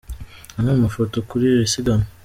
Amwe 0.57 0.71
mu 0.73 0.81
mafoto 0.85 1.15
kuri 1.29 1.43
iri 1.51 1.71
siganwa. 1.73 2.07